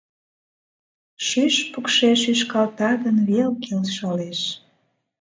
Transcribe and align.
Шӱшпыкшӧ 1.25 2.09
шӱшкалта 2.21 2.91
гын 3.03 3.17
вел, 3.27 3.51
келшалеш. 3.63 4.41